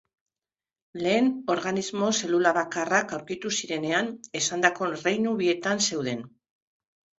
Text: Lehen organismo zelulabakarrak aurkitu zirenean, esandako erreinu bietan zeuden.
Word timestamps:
Lehen 1.01 1.27
organismo 1.55 2.09
zelulabakarrak 2.21 3.15
aurkitu 3.19 3.53
zirenean, 3.61 4.11
esandako 4.43 4.91
erreinu 4.97 5.37
bietan 5.45 5.87
zeuden. 5.89 6.27